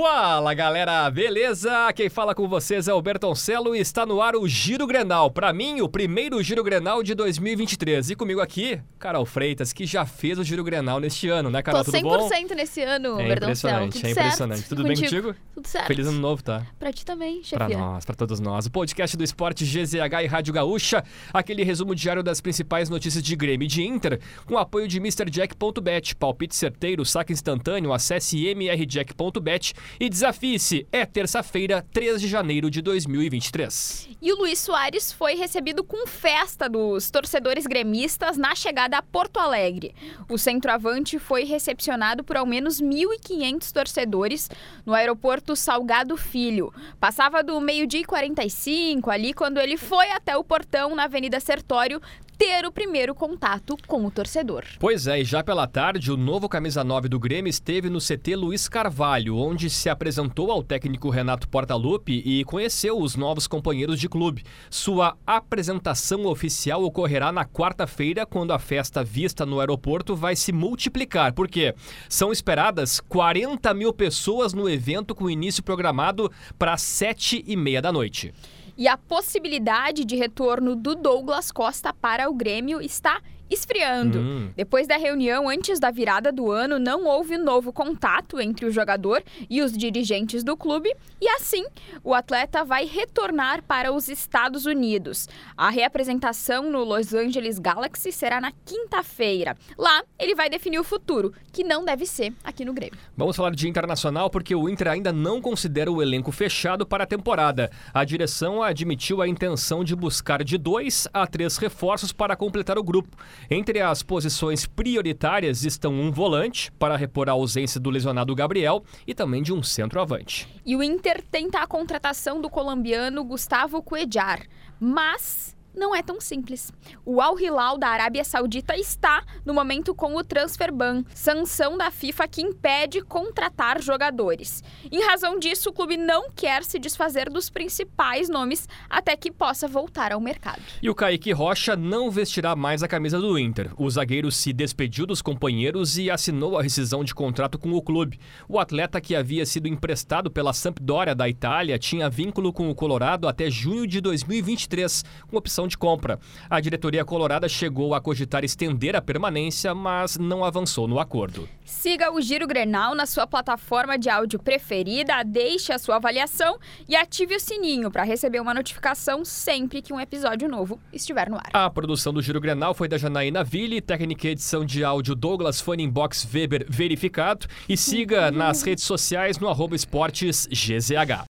[0.00, 1.92] Fala galera, beleza?
[1.92, 5.28] Quem fala com vocês é o Bertoncelo e está no ar o Giro Grenal.
[5.28, 8.10] Para mim, o primeiro Giro Grenal de 2023.
[8.10, 11.82] E comigo aqui, Carol Freitas, que já fez o Giro Grenal neste ano, né, Carol?
[11.82, 12.54] Tô Tudo 100% bom?
[12.54, 13.86] nesse ano, É Bertoncelo.
[13.86, 14.58] impressionante, Tudo é impressionante.
[14.60, 14.68] certo?
[14.68, 15.34] Tudo bem contigo?
[15.52, 15.86] Tudo certo.
[15.88, 16.64] Feliz ano novo, tá?
[16.78, 17.78] Pra ti também, Pra chefia.
[17.78, 18.66] nós, pra todos nós.
[18.66, 21.02] O podcast do esporte GZH e Rádio Gaúcha,
[21.32, 26.14] aquele resumo diário das principais notícias de Grêmio e de Inter, com apoio de MrJack.bet,
[26.14, 30.86] palpite certeiro, saque instantâneo, acesse mrjack.bet e desafie-se.
[30.90, 34.08] É terça-feira, 3 de janeiro de 2023.
[34.20, 39.38] E o Luiz Soares foi recebido com festa dos torcedores gremistas na chegada a Porto
[39.38, 39.94] Alegre.
[40.28, 44.50] O centroavante foi recepcionado por ao menos 1.500 torcedores
[44.84, 46.72] no aeroporto Salgado Filho.
[46.98, 52.00] Passava do meio-dia e 45 ali quando ele foi até o portão na Avenida Sertório
[52.38, 54.64] ter o primeiro contato com o torcedor.
[54.78, 58.36] Pois é, e já pela tarde, o novo camisa 9 do Grêmio esteve no CT
[58.36, 64.08] Luiz Carvalho, onde se apresentou ao técnico Renato Portaluppi e conheceu os novos companheiros de
[64.08, 64.44] clube.
[64.70, 71.32] Sua apresentação oficial ocorrerá na quarta-feira, quando a festa vista no aeroporto vai se multiplicar,
[71.32, 71.74] porque
[72.08, 77.90] são esperadas 40 mil pessoas no evento com início programado para sete e meia da
[77.90, 78.32] noite.
[78.78, 84.18] E a possibilidade de retorno do Douglas Costa para o Grêmio está esfriando.
[84.18, 84.50] Hum.
[84.56, 89.22] Depois da reunião antes da virada do ano, não houve novo contato entre o jogador
[89.48, 91.64] e os dirigentes do clube, e assim
[92.02, 95.28] o atleta vai retornar para os Estados Unidos.
[95.56, 99.56] A reapresentação no Los Angeles Galaxy será na quinta-feira.
[99.76, 102.98] Lá, ele vai definir o futuro, que não deve ser aqui no Grêmio.
[103.16, 107.06] Vamos falar de internacional porque o Inter ainda não considera o elenco fechado para a
[107.06, 107.70] temporada.
[107.92, 112.82] A direção admitiu a intenção de buscar de dois a três reforços para completar o
[112.82, 113.16] grupo.
[113.50, 119.14] Entre as posições prioritárias estão um volante para repor a ausência do lesionado Gabriel e
[119.14, 120.48] também de um centroavante.
[120.64, 124.46] E o Inter tenta a contratação do colombiano Gustavo Cuellar,
[124.80, 126.72] mas não é tão simples.
[127.04, 131.90] O Al Hilal da Arábia Saudita está, no momento, com o transfer ban, sanção da
[131.90, 134.62] FIFA que impede contratar jogadores.
[134.90, 139.68] Em razão disso, o clube não quer se desfazer dos principais nomes até que possa
[139.68, 140.60] voltar ao mercado.
[140.82, 143.70] E o Kaique Rocha não vestirá mais a camisa do Inter.
[143.76, 148.18] O zagueiro se despediu dos companheiros e assinou a rescisão de contrato com o clube.
[148.48, 153.28] O atleta que havia sido emprestado pela Sampdoria da Itália tinha vínculo com o Colorado
[153.28, 156.18] até junho de 2023, com opção de compra.
[156.50, 161.48] A diretoria colorada chegou a cogitar estender a permanência, mas não avançou no acordo.
[161.64, 166.58] Siga o Giro Grenal na sua plataforma de áudio preferida, deixe a sua avaliação
[166.88, 171.36] e ative o sininho para receber uma notificação sempre que um episódio novo estiver no
[171.36, 171.50] ar.
[171.52, 175.60] A produção do Giro Grenal foi da Janaína Ville, técnica e edição de áudio Douglas
[175.60, 181.27] Funninbox Weber verificado e siga nas redes sociais no arroba esportes GZH.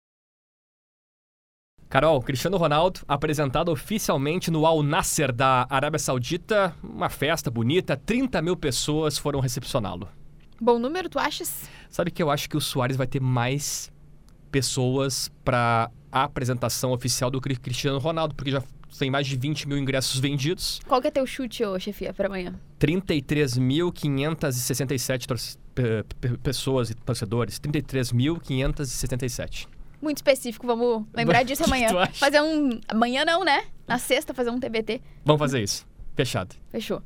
[1.98, 8.40] Carol, Cristiano Ronaldo, apresentado oficialmente no Al Nasser da Arábia Saudita, uma festa bonita, 30
[8.40, 10.08] mil pessoas foram recepcioná-lo.
[10.62, 11.68] Bom número, tu achas?
[11.90, 13.92] Sabe que eu acho que o Soares vai ter mais
[14.52, 18.62] pessoas para a apresentação oficial do Cri- Cristiano Ronaldo, porque já
[19.00, 20.80] tem mais de 20 mil ingressos vendidos.
[20.88, 22.54] Qual que é teu chute, ô chefia, para amanhã?
[22.80, 27.60] 33.567 torce- pe- pe- pessoas e torcedores.
[27.60, 29.68] 33.577.
[30.08, 31.90] Muito específico, vamos lembrar disso amanhã.
[32.14, 32.80] Fazer um.
[32.88, 33.66] Amanhã não, né?
[33.86, 35.02] Na sexta, fazer um TBT.
[35.26, 35.86] Vamos fazer isso.
[36.16, 36.56] Fechado.
[36.70, 37.02] Fechou.